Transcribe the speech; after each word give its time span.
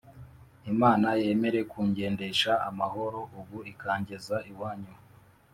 Imana 0.71 1.07
yemere 1.21 1.59
kungendesha 1.71 2.51
amahoro 2.69 3.19
ubu 3.39 3.57
ikangeza 3.71 4.35
iwanyu 4.51 4.93